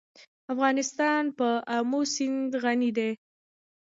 [0.53, 3.11] افغانستان په آمو سیند غني دی.